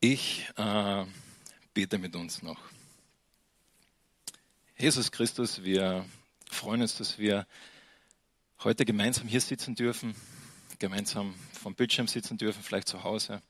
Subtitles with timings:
[0.00, 1.04] Ich äh,
[1.74, 2.60] bete mit uns noch.
[4.78, 6.04] Jesus Christus, wir
[6.48, 7.48] freuen uns, dass wir
[8.62, 10.14] heute gemeinsam hier sitzen dürfen,
[10.78, 13.42] gemeinsam vom Bildschirm sitzen dürfen, vielleicht zu Hause.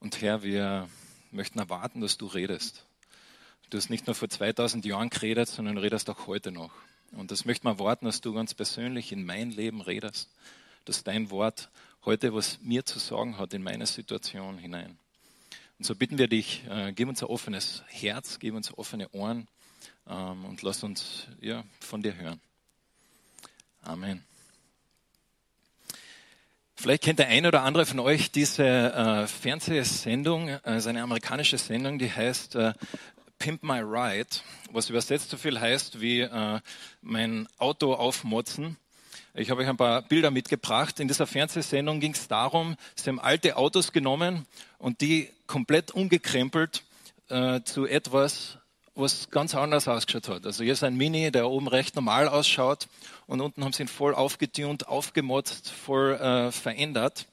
[0.00, 0.86] Und Herr, wir
[1.30, 2.84] möchten erwarten, dass du redest.
[3.70, 6.72] Du hast nicht nur vor 2000 Jahren geredet, sondern redest auch heute noch.
[7.12, 10.28] Und das möchten wir erwarten, dass du ganz persönlich in mein Leben redest,
[10.84, 11.70] dass dein Wort
[12.04, 14.98] heute was mir zu sagen hat in meine Situation hinein.
[15.78, 19.46] Und so bitten wir dich, äh, gib uns ein offenes Herz, gib uns offene Ohren
[20.08, 22.40] ähm, und lass uns ja, von dir hören.
[23.82, 24.24] Amen.
[26.74, 32.00] Vielleicht kennt der eine oder andere von euch diese äh, Fernsehsendung, äh, eine amerikanische Sendung,
[32.00, 32.72] die heißt äh,
[33.38, 34.28] Pimp My Ride,
[34.72, 36.60] was übersetzt so viel heißt wie äh,
[37.02, 38.76] mein Auto aufmotzen.
[39.34, 40.98] Ich habe euch ein paar Bilder mitgebracht.
[40.98, 44.44] In dieser Fernsehsendung ging es darum, sie haben alte Autos genommen
[44.78, 46.84] und die komplett umgekrempelt
[47.28, 48.58] äh, zu etwas,
[48.94, 50.46] was ganz anders ausgeschaut hat.
[50.46, 52.86] Also hier ist ein Mini, der oben recht normal ausschaut
[53.26, 57.26] und unten haben sie ihn voll aufgetunt, aufgemotzt, voll äh, verändert.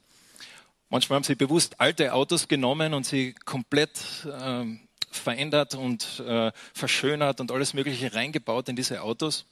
[0.89, 4.65] Manchmal haben sie bewusst alte Autos genommen und sie komplett äh,
[5.09, 9.45] verändert und äh, verschönert und alles Mögliche reingebaut in diese Autos.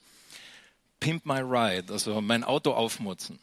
[1.00, 3.40] Pimp my ride, also mein Auto aufmutzen.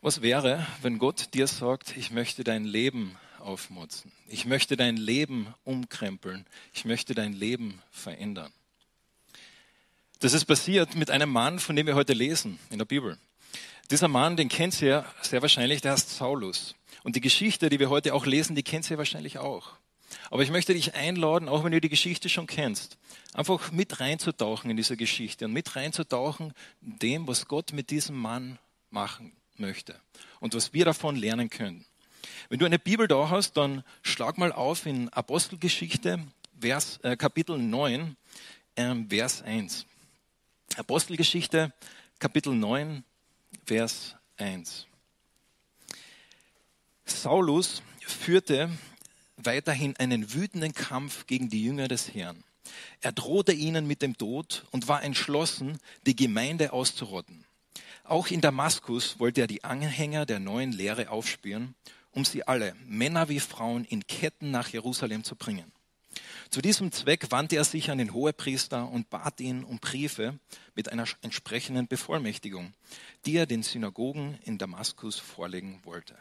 [0.00, 5.54] Was wäre, wenn Gott dir sagt, ich möchte dein Leben aufmutzen, ich möchte dein Leben
[5.64, 6.44] umkrempeln,
[6.74, 8.52] ich möchte dein Leben verändern?
[10.18, 13.18] Das ist passiert mit einem Mann, von dem wir heute lesen in der Bibel.
[13.90, 16.74] Dieser Mann, den kennt ihr sehr wahrscheinlich, der heißt Saulus.
[17.04, 19.74] Und die Geschichte, die wir heute auch lesen, die kennt ihr wahrscheinlich auch.
[20.30, 22.96] Aber ich möchte dich einladen, auch wenn du die Geschichte schon kennst,
[23.32, 26.52] einfach mit reinzutauchen in diese Geschichte und mit reinzutauchen
[26.82, 28.58] in dem, was Gott mit diesem Mann
[28.90, 30.00] machen möchte
[30.40, 31.84] und was wir davon lernen können.
[32.48, 36.20] Wenn du eine Bibel da hast, dann schlag mal auf in Apostelgeschichte,
[36.60, 38.16] Vers, äh, Kapitel 9,
[38.76, 39.86] äh, Vers 1.
[40.76, 41.72] Apostelgeschichte,
[42.18, 43.04] Kapitel 9,
[43.64, 44.86] Vers 1.
[47.04, 48.70] Saulus führte
[49.36, 52.42] weiterhin einen wütenden Kampf gegen die Jünger des Herrn.
[53.00, 57.44] Er drohte ihnen mit dem Tod und war entschlossen, die Gemeinde auszurotten.
[58.04, 61.74] Auch in Damaskus wollte er die Anhänger der neuen Lehre aufspüren,
[62.16, 65.70] um sie alle, Männer wie Frauen, in Ketten nach Jerusalem zu bringen.
[66.48, 70.38] Zu diesem Zweck wandte er sich an den Hohepriester und bat ihn um Briefe
[70.74, 72.72] mit einer entsprechenden Bevollmächtigung,
[73.26, 76.16] die er den Synagogen in Damaskus vorlegen wollte.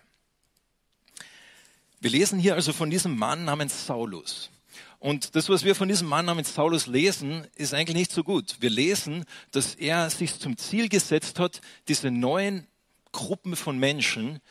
[2.02, 4.52] Wir lesen hier also von diesem Mann namens Saulus.
[5.00, 8.58] Und das, was wir von diesem Mann namens Saulus lesen, ist eigentlich nicht so gut.
[8.60, 12.68] Wir lesen, dass er sich zum Ziel gesetzt hat, diese neuen
[13.14, 14.42] Gruppen von Menschen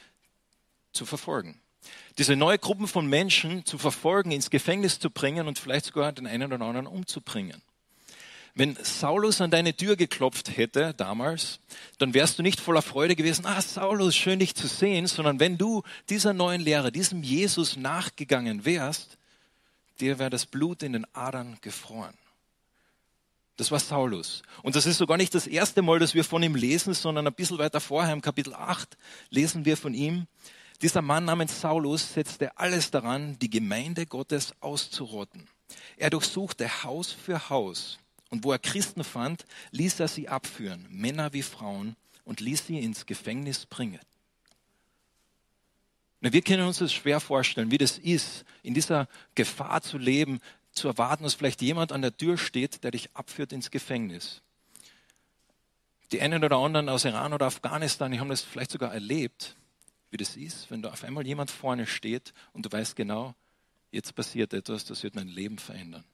[0.95, 1.61] zu verfolgen.
[2.17, 6.27] Diese neue Gruppen von Menschen zu verfolgen, ins Gefängnis zu bringen und vielleicht sogar den
[6.27, 7.61] einen oder anderen umzubringen.
[8.57, 11.59] Wenn Saulus an deine Tür geklopft hätte damals,
[11.99, 15.59] dann wärst du nicht voller Freude gewesen, ah Saulus, schön dich zu sehen, sondern wenn
[15.59, 19.19] du dieser neuen Lehre, diesem Jesus nachgegangen wärst,
[19.99, 22.15] dir wäre das Blut in den Adern gefroren.
[23.57, 24.43] Das war Saulus.
[24.63, 27.35] Und das ist sogar nicht das erste Mal, dass wir von ihm lesen, sondern ein
[27.35, 28.97] bisschen weiter vorher, im Kapitel 8,
[29.31, 30.29] lesen wir von ihm.
[30.83, 35.49] Dieser Mann namens Saulus setzte alles daran, die Gemeinde Gottes auszurotten.
[35.97, 37.99] Er durchsuchte Haus für Haus
[38.31, 42.79] und wo er Christen fand, ließ er sie abführen, Männer wie Frauen, und ließ sie
[42.79, 44.01] ins Gefängnis bringen.
[46.21, 50.41] Wir können uns das schwer vorstellen, wie das ist, in dieser Gefahr zu leben,
[50.73, 54.41] zu erwarten, dass vielleicht jemand an der Tür steht, der dich abführt ins Gefängnis.
[56.13, 59.55] Die einen oder anderen aus Iran oder Afghanistan, die haben das vielleicht sogar erlebt,
[60.15, 63.35] wie das ist, wenn da auf einmal jemand vorne steht und du weißt genau,
[63.91, 66.05] jetzt passiert etwas, das wird mein Leben verändern.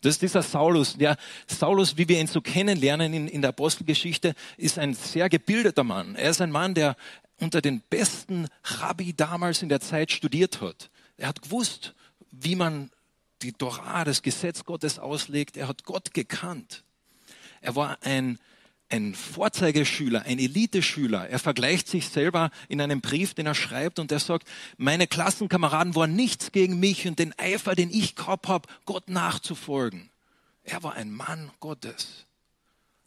[0.00, 0.96] Das ist dieser Saulus.
[0.96, 5.84] Der Saulus, wie wir ihn so kennenlernen in, in der Apostelgeschichte, ist ein sehr gebildeter
[5.84, 6.16] Mann.
[6.16, 6.96] Er ist ein Mann, der
[7.38, 10.90] unter den besten Rabbi damals in der Zeit studiert hat.
[11.18, 11.94] Er hat gewusst,
[12.30, 12.90] wie man
[13.42, 15.58] die Torah, das Gesetz Gottes auslegt.
[15.58, 16.84] Er hat Gott gekannt.
[17.60, 18.38] Er war ein
[18.92, 21.28] ein Vorzeigeschüler, ein Eliteschüler.
[21.28, 24.46] Er vergleicht sich selber in einem Brief, den er schreibt und er sagt,
[24.76, 30.10] meine Klassenkameraden waren nichts gegen mich und den Eifer, den ich gehabt habe, Gott nachzufolgen.
[30.62, 32.26] Er war ein Mann Gottes.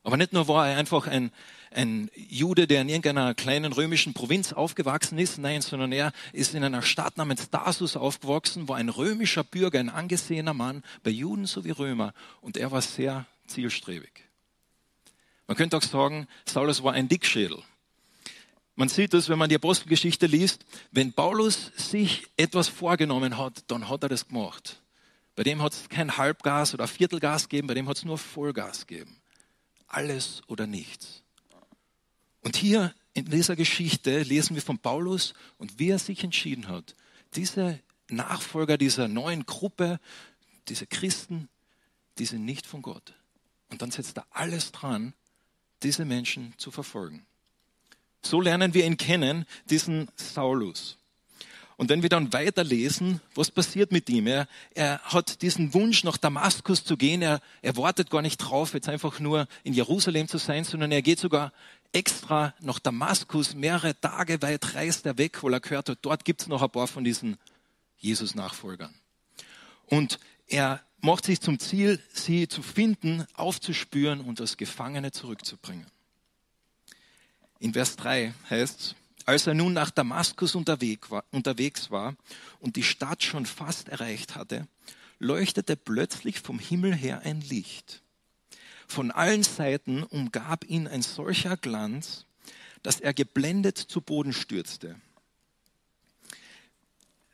[0.03, 1.31] Aber nicht nur war er einfach ein,
[1.71, 6.63] ein Jude, der in irgendeiner kleinen römischen Provinz aufgewachsen ist, nein, sondern er ist in
[6.63, 11.71] einer Stadt namens Tarsus aufgewachsen, war ein römischer Bürger, ein angesehener Mann, bei Juden sowie
[11.71, 14.24] Römer und er war sehr zielstrebig.
[15.47, 17.61] Man könnte auch sagen, Saulus war ein Dickschädel.
[18.75, 23.87] Man sieht es, wenn man die Apostelgeschichte liest, wenn Paulus sich etwas vorgenommen hat, dann
[23.87, 24.81] hat er das gemacht.
[25.35, 28.87] Bei dem hat es kein Halbgas oder Viertelgas gegeben, bei dem hat es nur Vollgas
[28.87, 29.17] gegeben.
[29.87, 31.23] Alles oder nichts.
[32.41, 36.95] Und hier in dieser Geschichte lesen wir von Paulus und wie er sich entschieden hat,
[37.33, 39.99] diese Nachfolger dieser neuen Gruppe,
[40.67, 41.49] diese Christen,
[42.17, 43.13] die sind nicht von Gott.
[43.69, 45.13] Und dann setzt er alles dran,
[45.85, 47.25] diese Menschen zu verfolgen.
[48.21, 50.97] So lernen wir ihn kennen, diesen Saulus.
[51.77, 54.27] Und wenn wir dann weiterlesen, was passiert mit ihm?
[54.27, 57.21] Er, er hat diesen Wunsch, nach Damaskus zu gehen.
[57.21, 61.01] Er, er wartet gar nicht drauf, jetzt einfach nur in Jerusalem zu sein, sondern er
[61.01, 61.51] geht sogar
[61.91, 63.53] extra nach Damaskus.
[63.53, 66.69] Mehrere Tage weit reist er weg, weil er gehört hat, dort gibt es noch ein
[66.69, 67.37] paar von diesen
[67.97, 68.93] Jesus-Nachfolgern.
[69.87, 75.87] Und er macht sich zum Ziel, sie zu finden, aufzuspüren und als Gefangene zurückzubringen.
[77.59, 82.15] In Vers 3 heißt es, als er nun nach Damaskus unterwegs war
[82.59, 84.67] und die Stadt schon fast erreicht hatte,
[85.19, 88.03] leuchtete plötzlich vom Himmel her ein Licht.
[88.87, 92.25] Von allen Seiten umgab ihn ein solcher Glanz,
[92.83, 94.95] dass er geblendet zu Boden stürzte.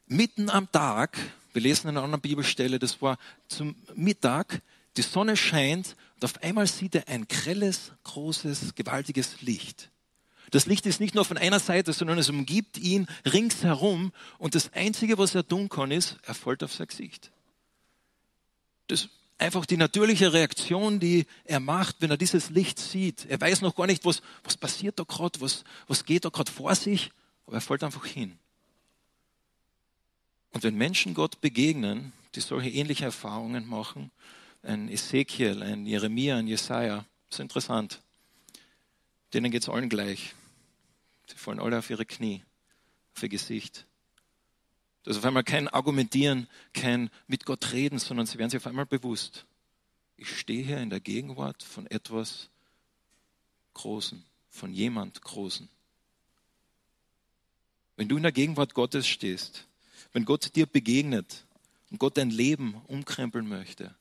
[0.08, 1.18] Mitten am Tag,
[1.54, 3.18] wir lesen in einer anderen Bibelstelle, das war
[3.48, 4.62] zum Mittag,
[4.98, 9.90] die Sonne scheint und auf einmal sieht er ein grelles, großes, gewaltiges Licht.
[10.52, 14.12] Das Licht ist nicht nur von einer Seite, sondern es umgibt ihn ringsherum.
[14.38, 17.32] Und das Einzige, was er tun kann, ist, er fällt auf sein Gesicht.
[18.88, 23.26] Das ist einfach die natürliche Reaktion, die er macht, wenn er dieses Licht sieht.
[23.30, 26.52] Er weiß noch gar nicht, was, was passiert da gerade, was, was geht da gerade
[26.52, 27.12] vor sich,
[27.48, 28.38] aber er fällt einfach hin.
[30.52, 34.12] Und wenn Menschen Gott begegnen, die solche ähnliche Erfahrungen machen,
[34.64, 38.02] ein Ezekiel, ein Jeremia, ein Jesaja, ist interessant.
[39.34, 40.36] Denen geht es allen gleich.
[41.28, 42.44] Sie fallen alle auf ihre Knie,
[43.16, 43.86] auf ihr Gesicht.
[45.04, 48.68] Das ist auf einmal kein Argumentieren, kein mit Gott reden, sondern sie werden sich auf
[48.68, 49.46] einmal bewusst.
[50.18, 52.50] Ich stehe hier in der Gegenwart von etwas
[53.74, 55.70] Großen, von jemand Großen.
[57.96, 59.66] Wenn du in der Gegenwart Gottes stehst,
[60.14, 61.46] wenn Gott dir begegnet
[61.90, 63.96] und Gott dein Leben umkrempeln möchte,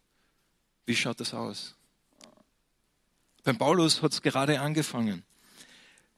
[0.86, 1.74] wie schaut das aus?
[3.44, 5.22] Beim Paulus hat es gerade angefangen.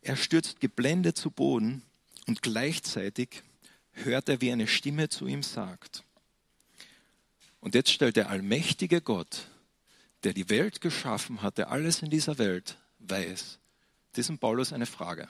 [0.00, 1.82] Er stürzt geblendet zu Boden
[2.26, 3.42] und gleichzeitig
[3.92, 6.04] hört er, wie eine Stimme zu ihm sagt.
[7.60, 9.46] Und jetzt stellt der allmächtige Gott,
[10.24, 13.60] der die Welt geschaffen hat, der alles in dieser Welt weiß,
[14.16, 15.28] diesem Paulus eine Frage.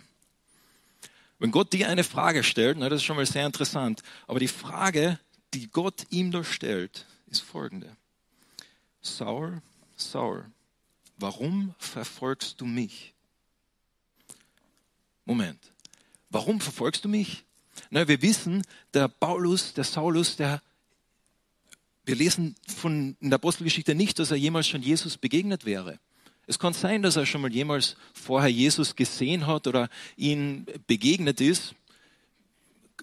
[1.42, 4.46] Wenn Gott dir eine Frage stellt, na, das ist schon mal sehr interessant, aber die
[4.46, 5.18] Frage,
[5.54, 7.96] die Gott ihm da stellt, ist folgende.
[9.00, 9.60] Saul,
[9.96, 10.44] Saul,
[11.16, 13.12] warum verfolgst du mich?
[15.24, 15.58] Moment,
[16.30, 17.42] warum verfolgst du mich?
[17.90, 18.62] Na, wir wissen,
[18.94, 20.62] der Paulus, der Saulus, der,
[22.04, 25.98] wir lesen von, in der Apostelgeschichte nicht, dass er jemals schon Jesus begegnet wäre.
[26.46, 31.40] Es kann sein, dass er schon mal jemals vorher Jesus gesehen hat oder ihn begegnet
[31.40, 31.74] ist.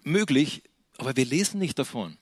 [0.04, 0.64] Möglich,
[0.98, 2.18] aber wir lesen nicht davon.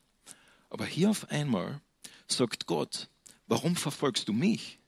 [0.70, 1.82] Aber hier auf einmal
[2.28, 3.10] sagt Gott,
[3.48, 4.80] warum verfolgst du mich?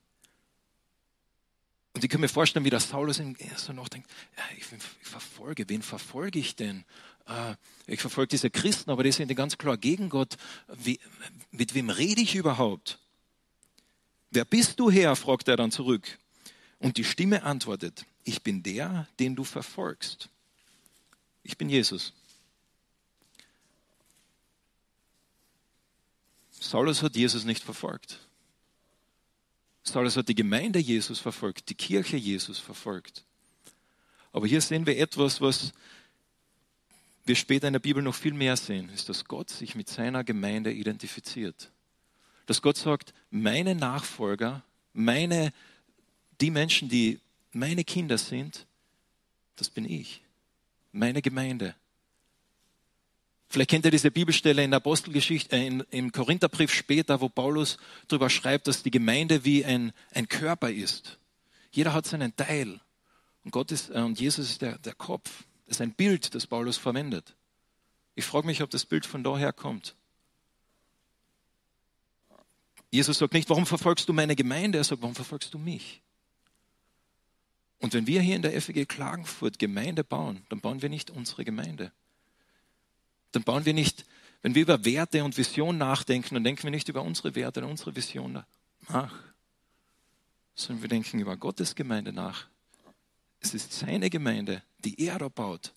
[1.94, 3.22] Und ich kann mir vorstellen, wie der Saulus
[3.58, 4.10] so nachdenkt,
[4.58, 4.66] ich,
[5.02, 6.86] verfolge, wen verfolge ich denn?
[7.26, 7.56] Äh,
[7.88, 10.38] ich verfolge diese Christen, aber die sind ganz klar gegen Gott.
[11.52, 13.00] Mit wem rede ich überhaupt?
[14.32, 15.16] Wer bist du her?
[15.16, 16.20] fragt er dann zurück.
[16.80, 20.30] Und die Stimme antwortet, ich bin der, den du verfolgst.
[21.44, 22.14] Ich bin Jesus.
[26.52, 28.20] Saulus hat Jesus nicht verfolgt.
[29.84, 33.24] Saulus hat die Gemeinde Jesus verfolgt, die Kirche Jesus verfolgt.
[34.32, 35.74] Aber hier sehen wir etwas, was
[37.26, 40.24] wir später in der Bibel noch viel mehr sehen, ist, dass Gott sich mit seiner
[40.24, 41.72] Gemeinde identifiziert.
[42.50, 45.54] Dass Gott sagt, meine Nachfolger, meine,
[46.42, 47.20] die Menschen, die
[47.52, 48.66] meine Kinder sind,
[49.56, 50.24] das bin ich.
[50.92, 51.76] Meine Gemeinde.
[53.50, 57.78] Vielleicht kennt ihr diese Bibelstelle in der Apostelgeschichte, äh, in, im Korintherbrief später, wo Paulus
[58.08, 61.20] darüber schreibt, dass die Gemeinde wie ein, ein Körper ist.
[61.70, 62.82] Jeder hat seinen Teil.
[63.44, 65.44] Und Gott ist, äh, und Jesus ist der, der Kopf.
[65.68, 67.36] Das ist ein Bild, das Paulus verwendet.
[68.16, 69.94] Ich frage mich, ob das Bild von daher kommt.
[72.92, 74.78] Jesus sagt nicht, warum verfolgst du meine Gemeinde?
[74.80, 76.02] Er sagt, warum verfolgst du mich?
[77.80, 81.46] Und wenn wir hier in der FEG Klagenfurt Gemeinde bauen, dann bauen wir nicht unsere
[81.46, 81.92] Gemeinde.
[83.32, 84.06] Dann bauen wir nicht,
[84.42, 87.72] wenn wir über Werte und Vision nachdenken, dann denken wir nicht über unsere Werte und
[87.72, 88.44] unsere Vision
[88.90, 89.14] nach,
[90.56, 92.48] sondern wir denken über Gottes Gemeinde nach,
[93.42, 95.74] Es ist seine Gemeinde, die er da baut.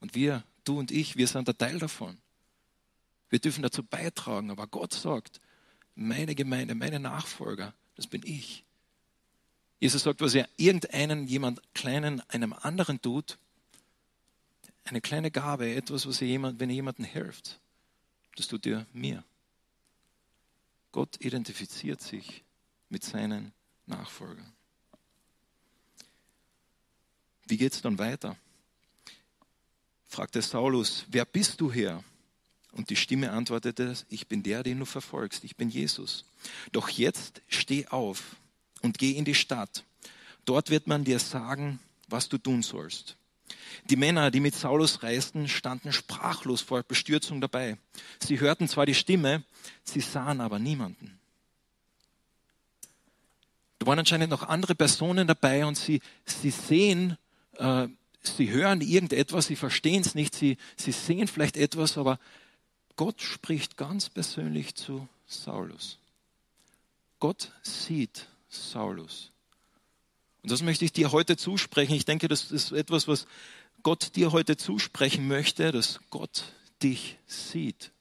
[0.00, 2.18] Und wir, du und ich, wir sind ein Teil davon.
[3.30, 5.40] Wir dürfen dazu beitragen, aber Gott sagt,
[5.96, 8.64] meine Gemeinde, meine Nachfolger, das bin ich.
[9.80, 13.38] Jesus sagt, was er irgendeinen, jemand kleinen, einem anderen tut,
[14.84, 17.58] eine kleine Gabe, etwas, was ihr jemand, wenn ihr jemandem hilft,
[18.36, 19.24] das tut ihr mir.
[20.92, 22.44] Gott identifiziert sich
[22.88, 23.52] mit seinen
[23.86, 24.52] Nachfolgern.
[27.46, 28.36] Wie geht es dann weiter?
[30.08, 32.02] Fragte Saulus, wer bist du Herr?
[32.72, 36.24] Und die Stimme antwortete, ich bin der, den du verfolgst, ich bin Jesus.
[36.72, 38.36] Doch jetzt steh auf
[38.82, 39.84] und geh in die Stadt.
[40.44, 43.16] Dort wird man dir sagen, was du tun sollst.
[43.90, 47.78] Die Männer, die mit Saulus reisten, standen sprachlos vor Bestürzung dabei.
[48.18, 49.44] Sie hörten zwar die Stimme,
[49.84, 51.18] sie sahen aber niemanden.
[53.78, 57.18] Da waren anscheinend noch andere Personen dabei und sie, sie sehen,
[57.58, 57.88] äh,
[58.22, 62.18] sie hören irgendetwas, sie verstehen es nicht, sie, sie sehen vielleicht etwas, aber
[62.96, 65.98] Gott spricht ganz persönlich zu Saulus.
[67.18, 69.30] Gott sieht Saulus.
[70.42, 71.94] Und das möchte ich dir heute zusprechen.
[71.94, 73.26] Ich denke, das ist etwas, was
[73.82, 76.44] Gott dir heute zusprechen möchte, dass Gott
[76.82, 77.92] dich sieht.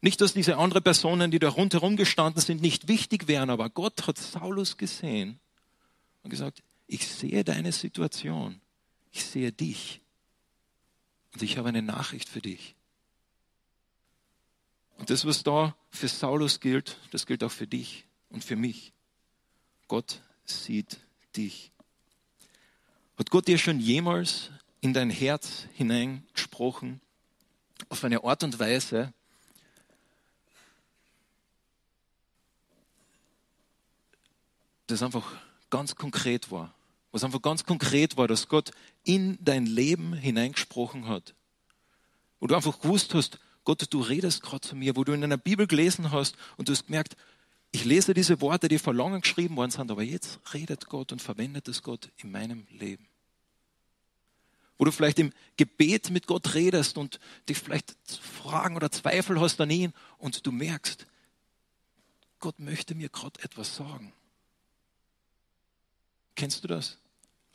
[0.00, 4.06] Nicht, dass diese anderen Personen, die da rundherum gestanden sind, nicht wichtig wären, aber Gott
[4.06, 5.40] hat Saulus gesehen
[6.22, 8.60] und gesagt, ich sehe deine Situation,
[9.10, 10.00] ich sehe dich
[11.36, 12.74] und ich habe eine Nachricht für dich.
[14.96, 18.94] Und das, was da für Saulus gilt, das gilt auch für dich und für mich.
[19.86, 20.98] Gott sieht
[21.36, 21.72] dich.
[23.18, 24.50] Hat Gott dir schon jemals
[24.80, 27.02] in dein Herz hineingesprochen,
[27.90, 29.12] auf eine Art und Weise,
[34.86, 35.36] das einfach
[35.68, 36.75] ganz konkret war?
[37.16, 41.34] Was einfach ganz konkret war, dass Gott in dein Leben hineingesprochen hat.
[42.40, 45.38] Wo du einfach gewusst hast, Gott, du redest gerade zu mir, wo du in einer
[45.38, 47.16] Bibel gelesen hast und du hast gemerkt,
[47.72, 51.22] ich lese diese Worte, die vor langem geschrieben worden sind, aber jetzt redet Gott und
[51.22, 53.08] verwendet es Gott in meinem Leben.
[54.76, 57.18] Wo du vielleicht im Gebet mit Gott redest und
[57.48, 57.96] dich vielleicht
[58.42, 61.06] Fragen oder Zweifel hast an ihn und du merkst,
[62.40, 64.12] Gott möchte mir gerade etwas sagen.
[66.34, 66.98] Kennst du das?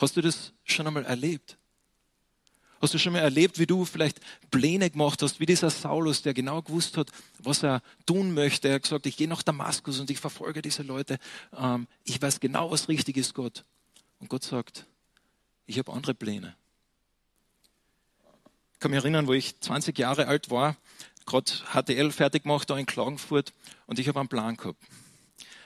[0.01, 1.58] Hast du das schon einmal erlebt?
[2.81, 6.34] Hast du schon mal erlebt, wie du vielleicht Pläne gemacht hast, wie dieser Saulus, der
[6.34, 8.70] genau gewusst hat, was er tun möchte.
[8.70, 11.20] Er hat gesagt, ich gehe nach Damaskus und ich verfolge diese Leute.
[11.55, 13.63] Ähm, ich weiß genau, was richtig ist, Gott.
[14.20, 14.88] Und Gott sagt,
[15.67, 16.55] ich habe andere Pläne.
[18.74, 20.75] Ich kann mich erinnern, wo ich 20 Jahre alt war,
[21.27, 23.53] gerade HTL fertig gemacht da in Klagenfurt
[23.86, 24.84] und ich habe einen Plan gehabt.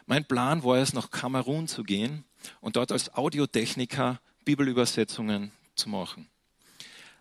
[0.05, 2.25] Mein Plan war es, nach Kamerun zu gehen
[2.59, 6.27] und dort als Audiotechniker Bibelübersetzungen zu machen.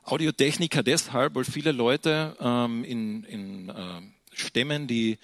[0.04, 4.02] Audiotechniker deshalb, weil viele Leute ähm, in, in äh,
[4.33, 5.19] Stämmen, die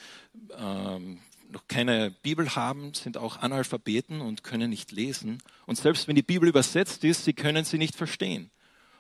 [0.57, 1.19] ähm,
[1.53, 5.43] noch keine Bibel haben, sind auch Analphabeten und können nicht lesen.
[5.67, 8.51] Und selbst wenn die Bibel übersetzt ist, sie können sie nicht verstehen.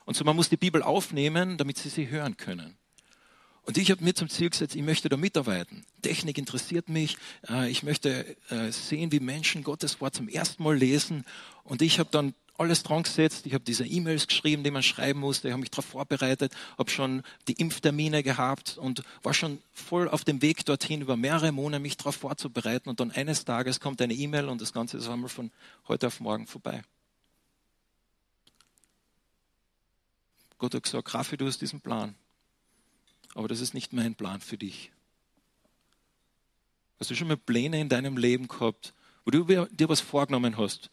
[0.04, 2.76] Und so man muss die Bibel aufnehmen, damit sie sie hören können.
[3.62, 5.85] Und ich habe mir zum Ziel gesetzt, ich möchte da mitarbeiten.
[6.02, 7.16] Technik interessiert mich.
[7.49, 11.25] Äh, ich möchte äh, sehen, wie Menschen Gottes Wort zum ersten Mal lesen.
[11.62, 13.46] Und ich habe dann alles dran gesetzt.
[13.46, 15.48] Ich habe diese E-Mails geschrieben, die man schreiben musste.
[15.48, 20.24] Ich habe mich darauf vorbereitet, habe schon die Impftermine gehabt und war schon voll auf
[20.24, 22.90] dem Weg dorthin, über mehrere Monate mich darauf vorzubereiten.
[22.90, 25.50] Und dann eines Tages kommt eine E-Mail und das Ganze ist einmal von
[25.88, 26.82] heute auf morgen vorbei.
[30.58, 32.14] Gott hat gesagt, Raffi, du hast diesen Plan.
[33.34, 34.92] Aber das ist nicht mein Plan für dich.
[36.98, 38.92] Hast du schon mal Pläne in deinem Leben gehabt,
[39.24, 40.90] wo du dir was vorgenommen hast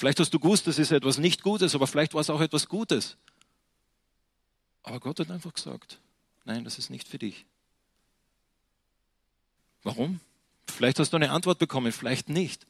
[0.00, 2.68] Vielleicht hast du gewusst, das ist etwas nicht Gutes, aber vielleicht war es auch etwas
[2.68, 3.18] Gutes.
[4.82, 6.00] Aber Gott hat einfach gesagt,
[6.46, 7.44] nein, das ist nicht für dich.
[9.82, 10.20] Warum?
[10.66, 12.66] Vielleicht hast du eine Antwort bekommen, vielleicht nicht.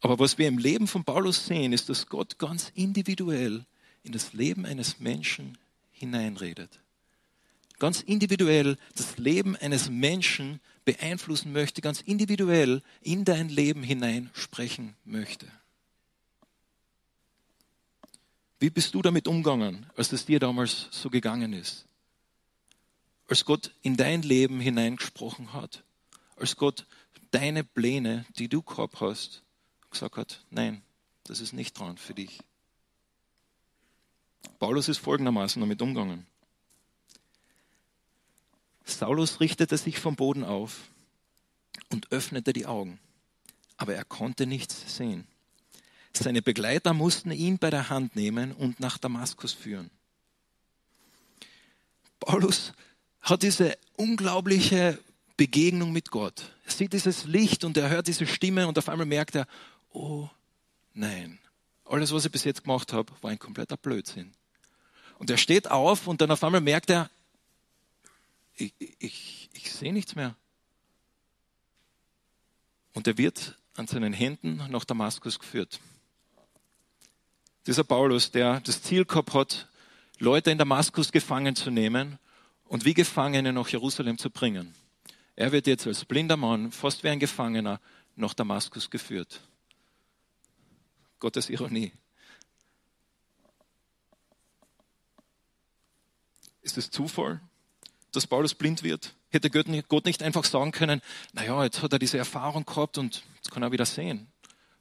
[0.00, 3.66] Aber was wir im Leben von Paulus sehen, ist, dass Gott ganz individuell
[4.02, 5.58] in das Leben eines Menschen
[5.92, 6.80] hineinredet.
[7.78, 14.96] Ganz individuell das Leben eines Menschen beeinflussen möchte, ganz individuell in dein Leben hinein sprechen
[15.04, 15.52] möchte.
[18.58, 21.86] Wie bist du damit umgegangen, als es dir damals so gegangen ist?
[23.28, 25.84] Als Gott in dein Leben hineingesprochen hat,
[26.36, 26.86] als Gott
[27.30, 29.42] deine Pläne, die du gehabt hast,
[29.90, 30.82] gesagt hat, nein,
[31.24, 32.40] das ist nicht dran für dich.
[34.58, 36.26] Paulus ist folgendermaßen damit umgegangen.
[38.84, 40.90] Saulus richtete sich vom Boden auf
[41.90, 43.00] und öffnete die Augen,
[43.76, 45.26] aber er konnte nichts sehen.
[46.16, 49.90] Seine Begleiter mussten ihn bei der Hand nehmen und nach Damaskus führen.
[52.20, 52.72] Paulus
[53.20, 54.98] hat diese unglaubliche
[55.36, 56.54] Begegnung mit Gott.
[56.64, 59.46] Er sieht dieses Licht und er hört diese Stimme und auf einmal merkt er,
[59.92, 60.28] oh
[60.94, 61.38] nein,
[61.84, 64.32] alles, was ich bis jetzt gemacht habe, war ein kompletter Blödsinn.
[65.18, 67.10] Und er steht auf und dann auf einmal merkt er,
[68.54, 70.34] ich, ich, ich sehe nichts mehr.
[72.94, 75.78] Und er wird an seinen Händen nach Damaskus geführt.
[77.66, 79.68] Dieser Paulus, der das Ziel gehabt hat,
[80.18, 82.18] Leute in Damaskus gefangen zu nehmen
[82.64, 84.74] und wie Gefangene nach Jerusalem zu bringen.
[85.34, 87.80] Er wird jetzt als blinder Mann, fast wie ein Gefangener,
[88.14, 89.40] nach Damaskus geführt.
[91.18, 91.92] Gottes Ironie.
[96.62, 97.40] Ist es Zufall,
[98.12, 99.14] dass Paulus blind wird?
[99.28, 103.50] Hätte Gott nicht einfach sagen können, naja, jetzt hat er diese Erfahrung gehabt und jetzt
[103.50, 104.28] kann er wieder sehen.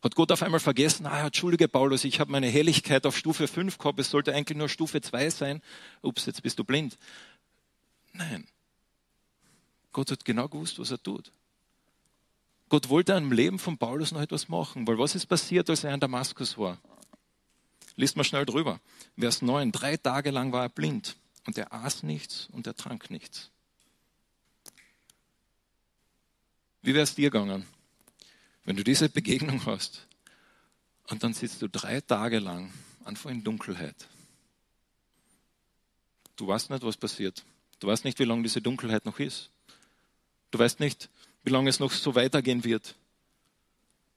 [0.05, 3.79] Hat Gott auf einmal vergessen, ah, entschuldige Paulus, ich habe meine Helligkeit auf Stufe 5
[3.79, 5.63] gehabt, es sollte eigentlich nur Stufe 2 sein.
[6.03, 6.99] Ups, jetzt bist du blind.
[8.13, 8.45] Nein.
[9.93, 11.31] Gott hat genau gewusst, was er tut.
[12.69, 15.91] Gott wollte am Leben von Paulus noch etwas machen, weil was ist passiert, als er
[15.91, 16.77] in Damaskus war?
[17.95, 18.79] Liest mal schnell drüber.
[19.17, 19.71] Vers 9.
[19.71, 21.15] Drei Tage lang war er blind
[21.47, 23.49] und er aß nichts und er trank nichts.
[26.83, 27.65] Wie wäre es dir gegangen,
[28.65, 30.07] wenn du diese Begegnung hast
[31.07, 32.73] und dann sitzt du drei Tage lang
[33.05, 33.95] einfach in Dunkelheit?
[36.35, 37.45] Du weißt nicht, was passiert.
[37.79, 39.49] Du weißt nicht, wie lange diese Dunkelheit noch ist.
[40.51, 41.09] Du weißt nicht,
[41.43, 42.95] wie lange es noch so weitergehen wird.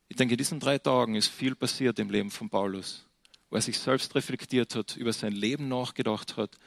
[0.08, 3.04] Ich denke, in diesen drei Tagen ist viel passiert im Leben von Paulus,
[3.50, 6.58] wo er sich selbst reflektiert hat, über sein Leben nachgedacht hat,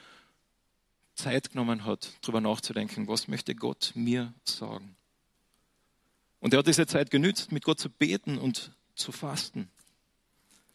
[1.16, 4.96] Zeit genommen hat, darüber nachzudenken, was möchte Gott mir sagen.
[6.42, 9.70] Und er hat diese Zeit genützt, mit Gott zu beten und zu fasten.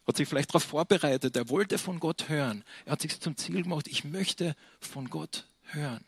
[0.06, 2.64] Hat sich vielleicht darauf vorbereitet, er wollte von Gott hören.
[2.84, 6.04] Er hat sich zum Ziel gemacht, ich möchte von Gott hören.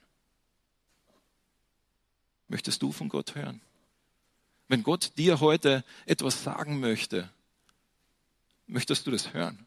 [2.47, 3.61] Möchtest du von Gott hören?
[4.69, 7.29] Wenn Gott dir heute etwas sagen möchte,
[8.69, 9.67] möchtest du das hören?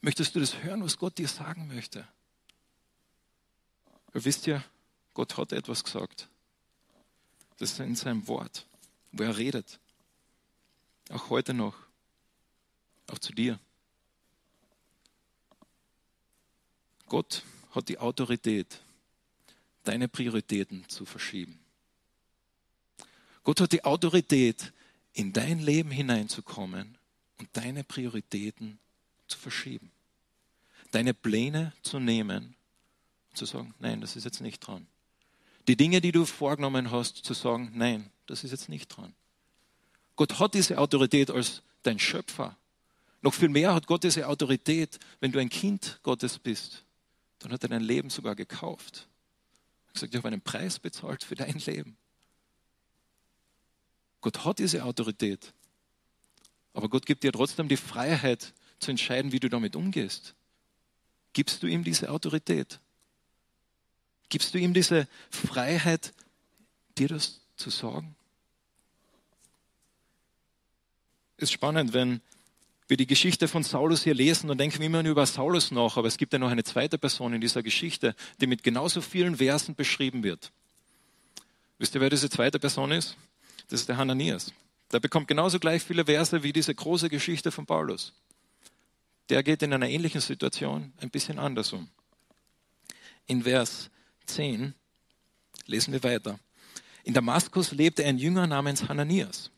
[0.00, 2.08] Möchtest du das hören, was Gott dir sagen möchte?
[4.12, 4.64] Weil wisst ihr,
[5.12, 6.28] Gott hat etwas gesagt.
[7.62, 8.66] Das in seinem Wort,
[9.12, 9.78] wo er redet.
[11.10, 11.76] Auch heute noch.
[13.06, 13.56] Auch zu dir.
[17.06, 18.80] Gott hat die Autorität,
[19.84, 21.60] deine Prioritäten zu verschieben.
[23.44, 24.72] Gott hat die Autorität,
[25.12, 26.98] in dein Leben hineinzukommen
[27.38, 28.80] und deine Prioritäten
[29.28, 29.92] zu verschieben.
[30.90, 32.56] Deine Pläne zu nehmen
[33.30, 34.88] und zu sagen, nein, das ist jetzt nicht dran.
[35.68, 39.14] Die Dinge, die du vorgenommen hast, zu sagen, nein, das ist jetzt nicht dran.
[40.16, 42.56] Gott hat diese Autorität als dein Schöpfer.
[43.20, 46.84] Noch viel mehr hat Gott diese Autorität, wenn du ein Kind Gottes bist.
[47.38, 49.06] Dann hat er dein Leben sogar gekauft.
[49.84, 51.96] Er hat gesagt, ich habe einen Preis bezahlt für dein Leben.
[54.20, 55.52] Gott hat diese Autorität.
[56.74, 60.34] Aber Gott gibt dir trotzdem die Freiheit zu entscheiden, wie du damit umgehst.
[61.32, 62.80] Gibst du ihm diese Autorität?
[64.32, 66.14] Gibst du ihm diese Freiheit,
[66.96, 68.16] dir das zu sagen?
[71.36, 72.22] Es ist spannend, wenn
[72.88, 75.98] wir die Geschichte von Saulus hier lesen, dann denken wir immer nur über Saulus nach,
[75.98, 79.36] aber es gibt ja noch eine zweite Person in dieser Geschichte, die mit genauso vielen
[79.36, 80.50] Versen beschrieben wird.
[81.76, 83.18] Wisst ihr, wer diese zweite Person ist?
[83.68, 84.50] Das ist der Hananias.
[84.92, 88.14] Der bekommt genauso gleich viele Verse wie diese große Geschichte von Paulus.
[89.28, 91.90] Der geht in einer ähnlichen Situation ein bisschen anders um.
[93.26, 93.90] In Vers
[94.26, 94.74] 10
[95.66, 96.38] lesen wir weiter.
[97.04, 99.50] In Damaskus lebte ein Jünger namens Hananias.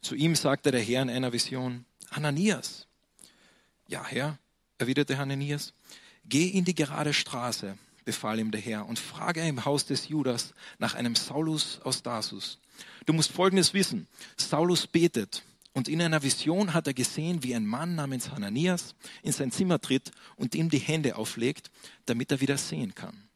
[0.00, 2.86] Zu ihm sagte der Herr in einer Vision, Hananias.
[3.88, 4.38] Ja, Herr,
[4.78, 5.72] erwiderte Hananias,
[6.24, 10.54] geh in die gerade Straße, befahl ihm der Herr, und frage im Haus des Judas
[10.78, 12.58] nach einem Saulus aus Dasus.
[13.06, 14.06] Du musst Folgendes wissen.
[14.36, 19.32] Saulus betet und in einer Vision hat er gesehen, wie ein Mann namens Hananias in
[19.32, 21.70] sein Zimmer tritt und ihm die Hände auflegt,
[22.04, 23.28] damit er wieder sehen kann.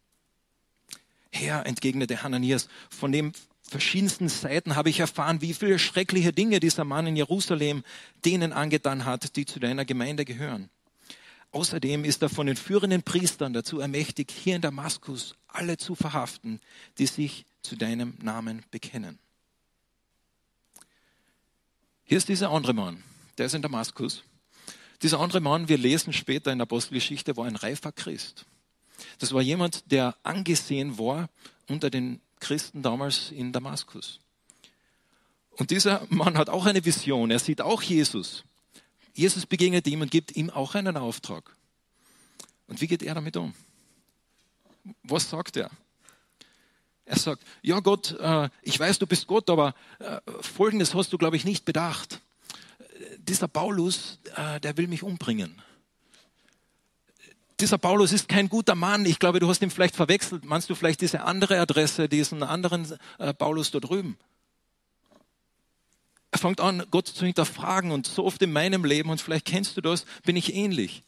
[1.33, 3.33] Herr, entgegnete Hananias, von den
[3.69, 7.85] verschiedensten Seiten habe ich erfahren, wie viele schreckliche Dinge dieser Mann in Jerusalem
[8.25, 10.71] denen angetan hat, die zu deiner Gemeinde gehören.
[11.53, 16.61] Außerdem ist er von den führenden Priestern dazu ermächtigt, hier in Damaskus alle zu verhaften,
[16.99, 19.19] die sich zu deinem Namen bekennen.
[22.05, 23.03] Hier ist dieser andere Mann,
[23.39, 24.23] der ist in Damaskus.
[25.03, 28.47] Dieser andere Mann, wir lesen später in der Apostelgeschichte, war ein reifer Christ.
[29.19, 31.29] Das war jemand, der angesehen war
[31.69, 34.21] unter den Christen damals in Damaskus.
[35.53, 37.31] Und dieser Mann hat auch eine Vision.
[37.31, 38.45] Er sieht auch Jesus.
[39.15, 41.57] Jesus begegnet ihm und gibt ihm auch einen Auftrag.
[42.67, 43.55] Und wie geht er damit um?
[45.03, 45.71] Was sagt er?
[47.07, 51.19] Er sagt, ja Gott, äh, ich weiß, du bist Gott, aber äh, Folgendes hast du,
[51.19, 52.21] glaube ich, nicht bedacht.
[53.19, 55.63] Dieser Paulus, äh, der will mich umbringen.
[57.61, 59.07] Dieser Paulus ist kein guter Mann.
[59.07, 60.45] Ich glaube, du hast ihn vielleicht verwechselt.
[60.45, 62.87] Meinst du vielleicht diese andere Adresse, diesen anderen
[63.39, 64.19] Paulus da drüben?
[66.33, 69.79] Er fängt an, Gott zu hinterfragen und so oft in meinem Leben, und vielleicht kennst
[69.79, 71.03] du das, bin ich ähnlich.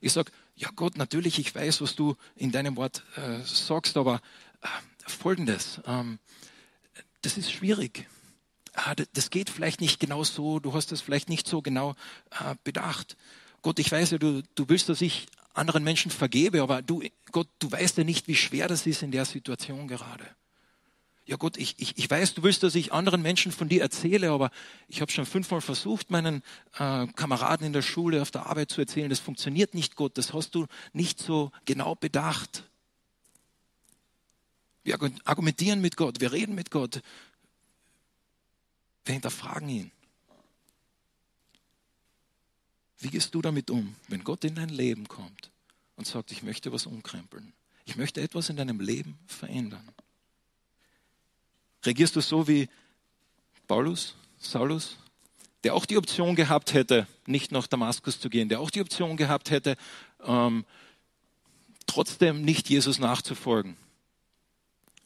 [0.00, 4.20] Ich sage, ja Gott, natürlich, ich weiß, was du in deinem Wort äh, sagst, aber
[4.60, 4.66] äh,
[5.06, 6.18] folgendes, ähm,
[7.20, 8.08] das ist schwierig.
[8.74, 11.94] Ah, das geht vielleicht nicht genau so, du hast das vielleicht nicht so genau
[12.30, 13.16] äh, bedacht.
[13.60, 17.48] Gott, ich weiß ja, du, du willst, dass ich anderen Menschen vergebe, aber du, Gott,
[17.58, 20.24] du weißt ja nicht, wie schwer das ist in der Situation gerade.
[21.24, 24.30] Ja Gott, ich, ich, ich weiß, du willst, dass ich anderen Menschen von dir erzähle,
[24.30, 24.50] aber
[24.88, 26.42] ich habe schon fünfmal versucht, meinen
[26.78, 30.32] äh, Kameraden in der Schule, auf der Arbeit zu erzählen, das funktioniert nicht, Gott, das
[30.32, 32.64] hast du nicht so genau bedacht.
[34.82, 37.02] Wir argumentieren mit Gott, wir reden mit Gott,
[39.04, 39.92] wir hinterfragen ihn.
[43.02, 45.50] Wie gehst du damit um, wenn Gott in dein Leben kommt
[45.96, 47.52] und sagt, ich möchte was umkrempeln?
[47.84, 49.82] Ich möchte etwas in deinem Leben verändern.
[51.84, 52.68] Reagierst du so wie
[53.66, 54.98] Paulus, Saulus,
[55.64, 59.16] der auch die Option gehabt hätte, nicht nach Damaskus zu gehen, der auch die Option
[59.16, 59.76] gehabt hätte,
[60.24, 60.64] ähm,
[61.88, 63.76] trotzdem nicht Jesus nachzufolgen.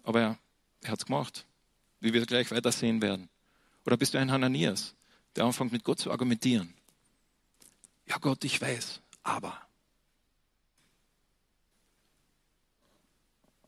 [0.02, 0.38] Aber er,
[0.82, 1.46] er hat es gemacht,
[2.00, 3.30] wie wir gleich weiter sehen werden.
[3.86, 4.94] Oder bist du ein Hananias,
[5.34, 6.75] der anfängt mit Gott zu argumentieren?
[8.06, 9.60] Ja Gott, ich weiß, aber.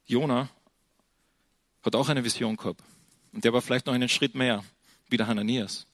[0.06, 0.48] Jona
[1.82, 2.82] hat auch eine Vision gehabt.
[3.32, 4.64] Und der war vielleicht noch einen Schritt mehr,
[5.08, 5.86] wie der Hananias.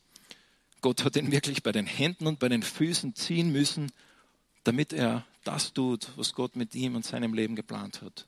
[0.81, 3.91] Gott hat ihn wirklich bei den Händen und bei den Füßen ziehen müssen,
[4.65, 8.27] damit er das tut, was Gott mit ihm und seinem Leben geplant hat.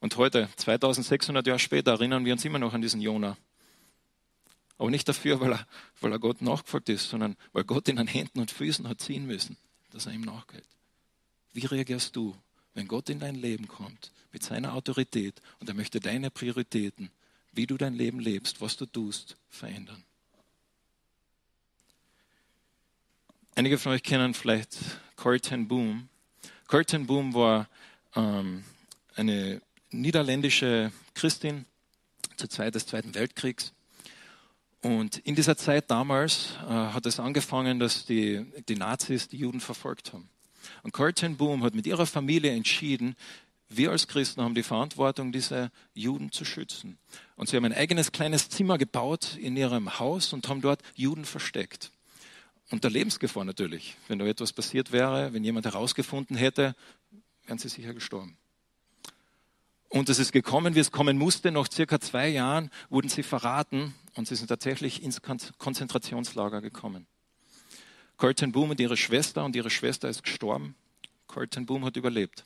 [0.00, 3.36] Und heute, 2600 Jahre später, erinnern wir uns immer noch an diesen Jona.
[4.78, 5.66] Aber nicht dafür, weil er,
[6.00, 9.26] weil er Gott nachgefolgt ist, sondern weil Gott ihn an Händen und Füßen hat ziehen
[9.26, 9.56] müssen,
[9.90, 10.64] dass er ihm nachgeht.
[11.52, 12.36] Wie reagierst du,
[12.74, 17.10] wenn Gott in dein Leben kommt mit seiner Autorität und er möchte deine Prioritäten
[17.56, 20.04] wie du dein Leben lebst, was du tust, verändern.
[23.54, 24.76] Einige von euch kennen vielleicht
[25.42, 26.08] ten Boom.
[26.86, 27.68] Ten Boom war
[28.14, 28.62] ähm,
[29.14, 31.64] eine niederländische Christin
[32.36, 33.72] zur Zeit des Zweiten Weltkriegs.
[34.82, 39.60] Und in dieser Zeit damals äh, hat es angefangen, dass die, die Nazis die Juden
[39.60, 40.28] verfolgt haben.
[40.82, 43.16] Und ten Boom hat mit ihrer Familie entschieden,
[43.68, 46.98] wir als Christen haben die Verantwortung, diese Juden zu schützen.
[47.34, 51.24] Und sie haben ein eigenes kleines Zimmer gebaut in ihrem Haus und haben dort Juden
[51.24, 51.90] versteckt.
[52.70, 53.96] Unter Lebensgefahr natürlich.
[54.06, 56.76] Wenn da etwas passiert wäre, wenn jemand herausgefunden hätte,
[57.46, 58.36] wären sie sicher gestorben.
[59.88, 61.50] Und es ist gekommen, wie es kommen musste.
[61.50, 67.06] Nach circa zwei Jahren wurden sie verraten und sie sind tatsächlich ins Konzentrationslager gekommen.
[68.16, 70.74] Colton Boom und ihre Schwester und ihre Schwester ist gestorben.
[71.26, 72.44] Colton Boom hat überlebt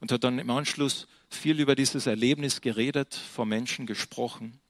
[0.00, 4.60] und hat dann im Anschluss viel über dieses Erlebnis geredet, vor Menschen gesprochen.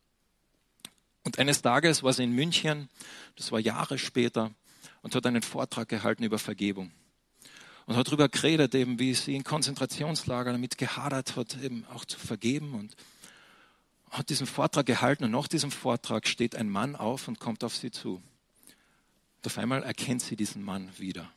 [1.22, 2.88] Und eines Tages war sie in München,
[3.34, 4.54] das war Jahre später,
[5.02, 6.92] und hat einen Vortrag gehalten über Vergebung.
[7.84, 12.18] Und hat darüber geredet, eben wie sie in Konzentrationslagern damit gehadert hat, eben auch zu
[12.18, 12.74] vergeben.
[12.74, 12.96] Und
[14.18, 17.76] hat diesen Vortrag gehalten und nach diesem Vortrag steht ein Mann auf und kommt auf
[17.76, 18.22] sie zu.
[19.36, 21.30] Und auf einmal erkennt sie diesen Mann wieder.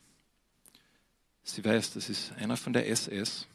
[1.42, 3.46] Sie weiß, das ist einer von der SS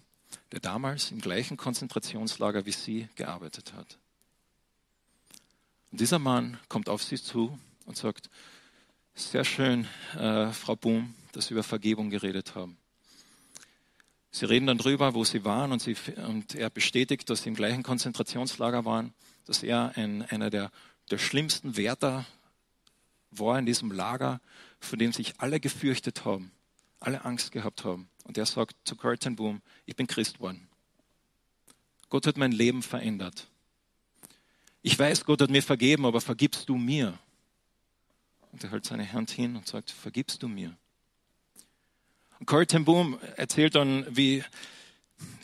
[0.52, 3.98] der damals im gleichen Konzentrationslager wie sie gearbeitet hat.
[5.92, 8.30] Und dieser Mann kommt auf sie zu und sagt,
[9.14, 12.78] sehr schön, äh, Frau Bohm, dass Sie über Vergebung geredet haben.
[14.36, 15.96] Sie reden dann drüber, wo Sie waren und, sie,
[16.28, 19.14] und er bestätigt, dass Sie im gleichen Konzentrationslager waren,
[19.46, 20.72] dass er ein, einer der,
[21.10, 22.26] der schlimmsten Wärter
[23.32, 24.42] war in diesem Lager,
[24.82, 26.52] vor dem sich alle gefürchtet haben,
[27.00, 28.10] alle Angst gehabt haben.
[28.26, 30.68] Und er sagt zu Curtin Boom, ich bin Christ geworden.
[32.10, 33.48] Gott hat mein Leben verändert.
[34.82, 37.18] Ich weiß, Gott hat mir vergeben, aber vergibst du mir?
[38.52, 40.76] Und er hält seine Hand hin und sagt, vergibst du mir?
[42.46, 44.44] Corey ten Boom erzählt dann, wie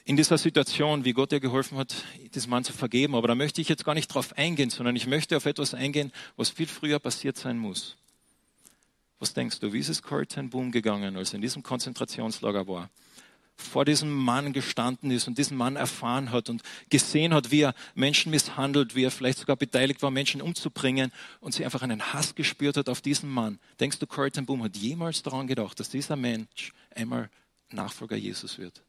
[0.04, 1.95] in dieser Situation, wie Gott ihr geholfen hat,
[2.36, 3.15] diesem Mann zu vergeben.
[3.15, 6.12] Aber da möchte ich jetzt gar nicht drauf eingehen, sondern ich möchte auf etwas eingehen,
[6.36, 7.95] was viel früher passiert sein muss.
[9.19, 12.89] Was denkst du, wie ist es ten Boom gegangen, als er in diesem Konzentrationslager war?
[13.56, 17.76] Vor diesem Mann gestanden ist und diesen Mann erfahren hat und gesehen hat, wie er
[17.96, 22.36] Menschen misshandelt, wie er vielleicht sogar beteiligt war, Menschen umzubringen und sie einfach einen Hass
[22.36, 23.60] gespürt hat auf diesen Mann.
[23.80, 27.30] Denkst du, Corey Boom hat jemals daran gedacht, dass dieser Mensch einmal
[27.70, 28.82] Nachfolger Jesus wird?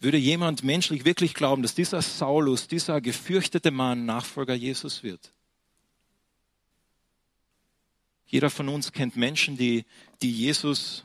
[0.00, 5.32] Würde jemand menschlich wirklich glauben, dass dieser Saulus, dieser gefürchtete Mann Nachfolger Jesus wird?
[8.32, 9.84] Jeder von uns kennt Menschen, die,
[10.22, 11.04] die Jesus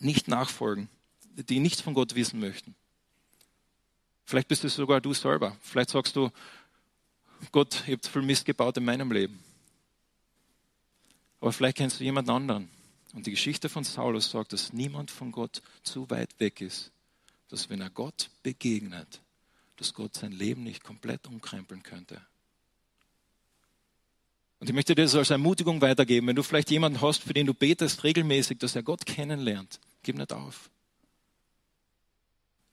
[0.00, 0.88] nicht nachfolgen,
[1.36, 2.74] die nichts von Gott wissen möchten.
[4.24, 5.54] Vielleicht bist es sogar du selber.
[5.60, 6.30] Vielleicht sagst du,
[7.52, 9.38] Gott, ich habe viel Mist gebaut in meinem Leben.
[11.40, 12.70] Aber vielleicht kennst du jemanden anderen.
[13.12, 16.92] Und die Geschichte von Saulus sagt, dass niemand von Gott zu weit weg ist,
[17.48, 19.20] dass wenn er Gott begegnet,
[19.76, 22.22] dass Gott sein Leben nicht komplett umkrempeln könnte.
[24.60, 26.26] Und ich möchte dir das als Ermutigung weitergeben.
[26.26, 30.16] Wenn du vielleicht jemanden hast, für den du betest regelmäßig, dass er Gott kennenlernt, gib
[30.16, 30.70] nicht auf.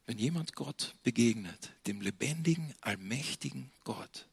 [0.07, 4.27] Wenn jemand Gott begegnet, dem lebendigen, allmächtigen Gott,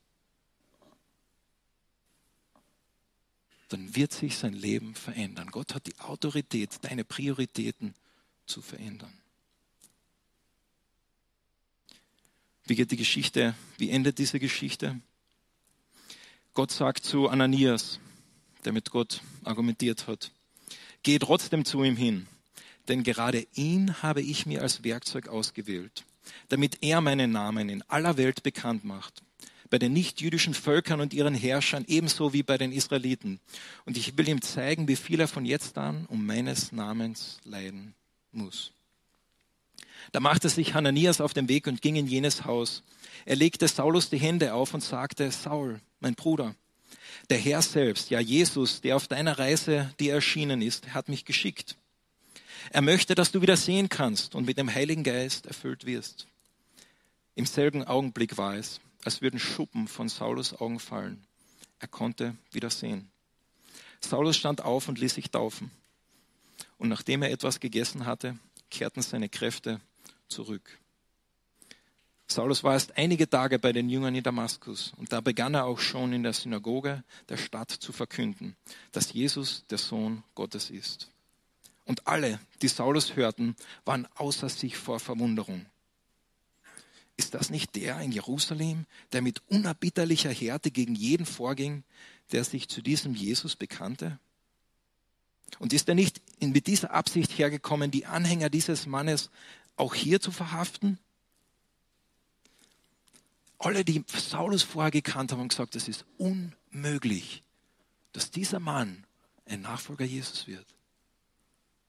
[3.69, 5.51] dann wird sich sein Leben verändern.
[5.51, 7.95] Gott hat die Autorität, deine Prioritäten
[8.45, 9.13] zu verändern.
[12.65, 13.55] Wie geht die Geschichte?
[13.79, 15.01] Wie endet diese Geschichte?
[16.55, 17.99] Gott sagt zu Ananias,
[18.67, 20.33] der mit Gott argumentiert hat,
[21.03, 22.27] geh trotzdem zu ihm hin,
[22.89, 26.05] denn gerade ihn habe ich mir als Werkzeug ausgewählt,
[26.51, 29.23] damit er meinen Namen in aller Welt bekannt macht,
[29.71, 33.41] bei den nichtjüdischen Völkern und ihren Herrschern ebenso wie bei den Israeliten.
[33.87, 37.95] Und ich will ihm zeigen, wie viel er von jetzt an um meines Namens leiden
[38.31, 38.73] muss.
[40.11, 42.83] Da machte sich Hananias auf den Weg und ging in jenes Haus.
[43.25, 46.55] Er legte Saulus die Hände auf und sagte, Saul, mein Bruder,
[47.31, 51.77] der Herr selbst, ja Jesus, der auf deiner Reise dir erschienen ist, hat mich geschickt.
[52.71, 56.27] Er möchte, dass du wieder sehen kannst und mit dem Heiligen Geist erfüllt wirst.
[57.35, 61.25] Im selben Augenblick war es, als würden Schuppen von Saulus Augen fallen.
[61.81, 63.11] Er konnte wieder sehen.
[64.01, 65.71] Saulus stand auf und ließ sich taufen.
[66.79, 68.39] Und nachdem er etwas gegessen hatte,
[68.71, 69.81] kehrten seine Kräfte
[70.29, 70.79] zurück.
[72.27, 75.79] Saulus war erst einige Tage bei den Jüngern in Damaskus und da begann er auch
[75.79, 78.57] schon in der Synagoge der Stadt zu verkünden,
[78.93, 81.11] dass Jesus der Sohn Gottes ist.
[81.85, 85.67] Und alle, die Saulus hörten, waren außer sich vor Verwunderung.
[87.17, 91.85] Ist das nicht der in Jerusalem, der mit unerbitterlicher Härte gegen jeden vorging,
[92.31, 94.19] der sich zu diesem Jesus bekannte?
[95.59, 99.31] Und ist er nicht mit dieser Absicht hergekommen, die Anhänger dieses Mannes
[99.77, 100.99] auch hier zu verhaften?
[103.63, 107.45] Alle, die Saulus vorher gekannt haben, haben gesagt, es ist unmöglich,
[108.13, 109.07] dass dieser Mann
[109.47, 110.67] ein Nachfolger Jesus wird.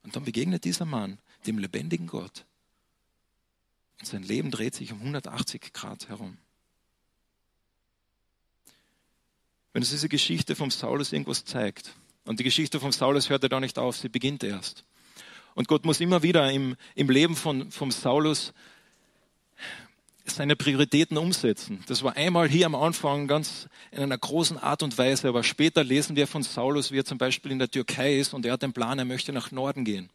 [0.04, 2.46] Und dann begegnet dieser Mann dem lebendigen Gott.
[4.00, 6.38] Und sein Leben dreht sich um 180 Grad herum.
[9.72, 13.50] Wenn es diese Geschichte vom Saulus irgendwas zeigt, und die Geschichte vom Saulus hört ja
[13.50, 14.86] da nicht auf, sie beginnt erst.
[15.56, 18.54] Und Gott muss immer wieder im, im Leben von, vom Saulus
[20.26, 21.84] seine Prioritäten umsetzen.
[21.88, 25.84] Das war einmal hier am Anfang ganz in einer großen Art und Weise, aber später
[25.84, 28.62] lesen wir von Saulus, wie er zum Beispiel in der Türkei ist und er hat
[28.62, 30.10] den Plan, er möchte nach Norden gehen.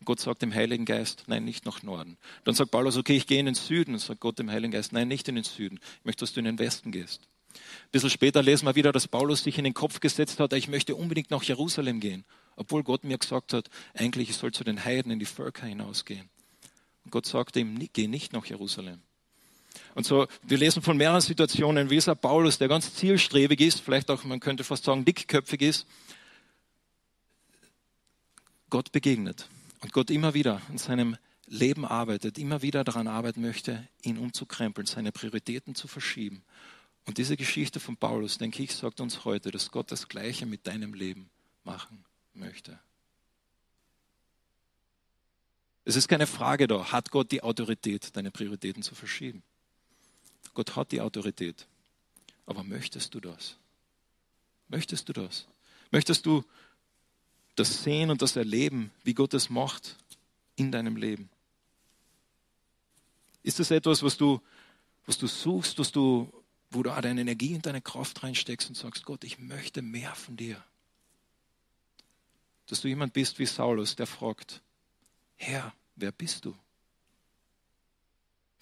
[0.00, 2.16] Und Gott sagt dem Heiligen Geist, nein, nicht nach Norden.
[2.44, 3.94] Dann sagt Paulus, okay, ich gehe in den Süden.
[3.94, 5.78] Und sagt Gott dem Heiligen Geist, nein, nicht in den Süden.
[6.00, 7.20] Ich möchte, dass du in den Westen gehst.
[7.54, 10.66] Ein bisschen später lesen wir wieder, dass Paulus sich in den Kopf gesetzt hat, ich
[10.66, 12.24] möchte unbedingt nach Jerusalem gehen.
[12.56, 16.28] Obwohl Gott mir gesagt hat, eigentlich ich soll zu den Heiden in die Völker hinausgehen.
[17.04, 19.02] Und Gott sagte ihm, geh nicht nach Jerusalem.
[19.94, 24.10] Und so, wir lesen von mehreren Situationen, wie dieser Paulus, der ganz zielstrebig ist, vielleicht
[24.10, 25.86] auch, man könnte fast sagen, dickköpfig ist,
[28.70, 29.48] Gott begegnet
[29.80, 34.86] und Gott immer wieder in seinem Leben arbeitet, immer wieder daran arbeiten möchte, ihn umzukrempeln,
[34.86, 36.42] seine Prioritäten zu verschieben.
[37.04, 40.66] Und diese Geschichte von Paulus, denke ich, sagt uns heute, dass Gott das Gleiche mit
[40.66, 41.28] deinem Leben
[41.64, 42.78] machen möchte.
[45.84, 49.42] Es ist keine Frage da, hat Gott die Autorität, deine Prioritäten zu verschieben?
[50.54, 51.66] Gott hat die Autorität.
[52.46, 53.56] Aber möchtest du das?
[54.68, 55.46] Möchtest du das?
[55.90, 56.44] Möchtest du
[57.54, 59.96] das sehen und das erleben, wie Gott es macht
[60.56, 61.28] in deinem Leben?
[63.42, 64.40] Ist das etwas, was du,
[65.06, 66.32] was du suchst, was du,
[66.70, 70.36] wo du deine Energie und deine Kraft reinsteckst und sagst, Gott, ich möchte mehr von
[70.36, 70.62] dir?
[72.66, 74.62] Dass du jemand bist wie Saulus, der fragt,
[75.36, 76.56] Herr, wer bist du?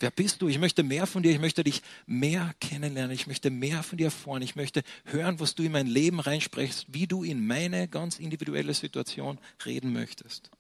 [0.01, 0.49] Wer bist du?
[0.49, 1.31] Ich möchte mehr von dir.
[1.31, 3.15] Ich möchte dich mehr kennenlernen.
[3.15, 4.41] Ich möchte mehr von dir erfahren.
[4.41, 8.73] Ich möchte hören, was du in mein Leben reinsprichst, wie du in meine ganz individuelle
[8.73, 10.51] Situation reden möchtest.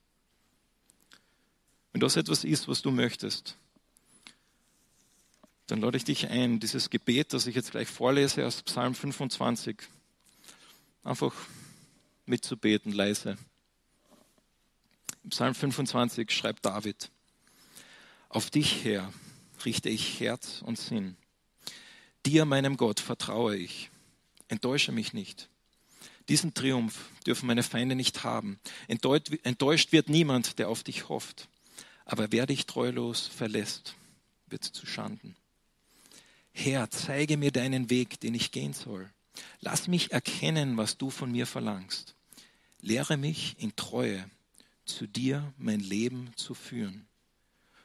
[1.93, 3.57] Wenn das etwas ist, was du möchtest,
[5.69, 9.79] dann lade ich dich ein, dieses Gebet, das ich jetzt gleich vorlese aus Psalm 25,
[11.03, 11.33] einfach
[12.27, 13.39] mitzubeten, leise.
[15.31, 17.11] Psalm 25 schreibt David,
[18.29, 19.11] auf dich her
[19.65, 21.17] richte ich Herz und Sinn.
[22.27, 23.91] Dir, meinem Gott, vertraue ich.
[24.49, 25.49] Enttäusche mich nicht.
[26.29, 28.61] Diesen Triumph dürfen meine Feinde nicht haben.
[28.89, 31.49] Enttäuscht wird niemand, der auf dich hofft.
[32.05, 33.95] Aber wer dich treulos verlässt,
[34.47, 35.37] wird zu Schanden.
[36.53, 39.11] Herr, zeige mir deinen Weg, den ich gehen soll.
[39.61, 42.15] Lass mich erkennen, was du von mir verlangst.
[42.81, 44.29] Lehre mich in Treue,
[44.85, 47.07] zu dir mein Leben zu führen.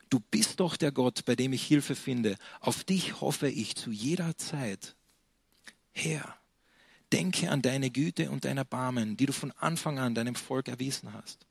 [0.09, 2.37] Du bist doch der Gott, bei dem ich Hilfe finde.
[2.59, 4.95] Auf dich hoffe ich zu jeder Zeit.
[5.93, 6.37] Herr,
[7.11, 11.13] denke an deine Güte und dein Erbarmen, die du von Anfang an deinem Volk erwiesen
[11.13, 11.45] hast.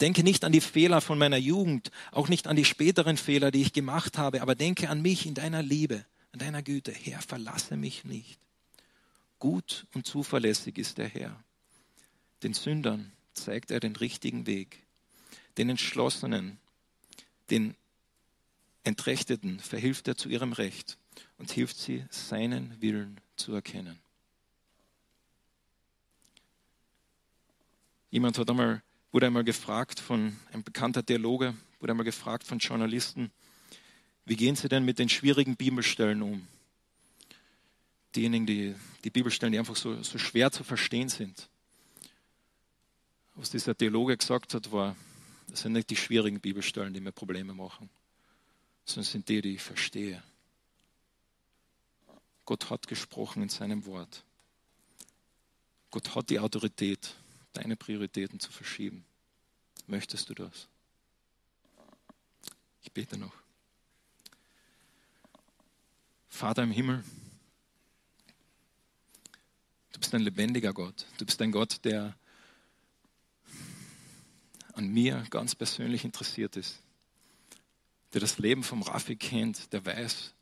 [0.00, 3.62] Denke nicht an die Fehler von meiner Jugend, auch nicht an die späteren Fehler, die
[3.62, 6.92] ich gemacht habe, aber denke an mich in deiner Liebe, an deiner Güte.
[6.92, 8.38] Herr, verlasse mich nicht.
[9.38, 11.42] Gut und zuverlässig ist der Herr.
[12.42, 14.82] Den Sündern zeigt er den richtigen Weg.
[15.58, 16.58] Den Entschlossenen
[17.52, 17.76] den
[18.82, 20.98] Entrechteten verhilft er zu ihrem Recht
[21.38, 24.00] und hilft sie, seinen Willen zu erkennen.
[28.10, 33.30] Jemand hat einmal, wurde einmal gefragt von einem bekannter Theologe, wurde einmal gefragt von Journalisten,
[34.24, 36.46] wie gehen Sie denn mit den schwierigen Bibelstellen um?
[38.14, 41.48] Diejenigen, die, die Bibelstellen, die einfach so, so schwer zu verstehen sind.
[43.34, 44.94] Was dieser Theologe gesagt hat, war,
[45.52, 47.90] das sind nicht die schwierigen Bibelstellen, die mir Probleme machen,
[48.86, 50.22] sondern sind die, die ich verstehe.
[52.46, 54.24] Gott hat gesprochen in seinem Wort.
[55.90, 57.16] Gott hat die Autorität,
[57.52, 59.04] deine Prioritäten zu verschieben.
[59.86, 60.68] Möchtest du das?
[62.80, 63.34] Ich bete noch.
[66.30, 67.04] Vater im Himmel,
[69.92, 71.04] du bist ein lebendiger Gott.
[71.18, 72.16] Du bist ein Gott, der
[74.74, 76.80] an mir ganz persönlich interessiert ist,
[78.12, 80.34] der das Leben vom Raffi kennt, der weiß,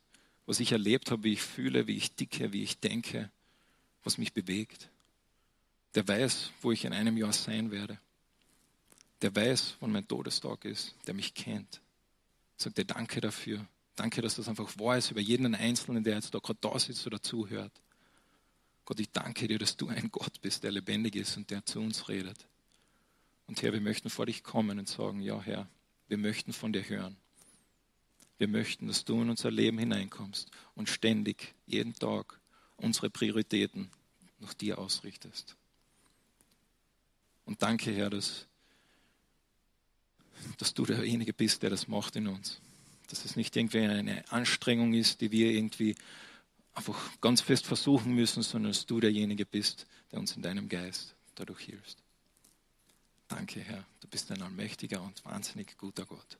[0.45, 3.31] was ich erlebt habe, wie ich fühle, wie ich dicke, wie ich denke,
[4.03, 4.89] was mich bewegt.
[5.95, 7.99] Der weiß, wo ich in einem Jahr sein werde.
[9.21, 11.81] Der weiß, wann mein Todestag ist, der mich kennt.
[12.57, 13.65] Sagt er Danke dafür.
[13.95, 17.05] Danke, dass das einfach wahr ist über jeden Einzelnen, der jetzt da gerade da sitzt
[17.05, 17.71] oder zuhört.
[18.85, 21.79] Gott, ich danke dir, dass du ein Gott bist, der lebendig ist und der zu
[21.79, 22.47] uns redet.
[23.51, 25.67] Und Herr, wir möchten vor dich kommen und sagen, ja Herr,
[26.07, 27.17] wir möchten von dir hören.
[28.37, 32.39] Wir möchten, dass du in unser Leben hineinkommst und ständig, jeden Tag
[32.77, 33.91] unsere Prioritäten
[34.39, 35.57] nach dir ausrichtest.
[37.43, 38.47] Und danke, Herr, dass,
[40.57, 42.61] dass du derjenige bist, der das macht in uns.
[43.09, 45.95] Dass es nicht irgendwie eine Anstrengung ist, die wir irgendwie
[46.73, 51.15] einfach ganz fest versuchen müssen, sondern dass du derjenige bist, der uns in deinem Geist
[51.35, 52.01] dadurch hilft.
[53.31, 53.85] Danke, Herr.
[54.01, 56.37] Du bist ein allmächtiger und wahnsinnig guter Gott.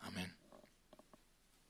[0.00, 0.37] Amen.